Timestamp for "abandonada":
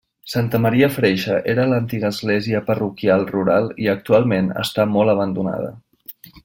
5.19-5.75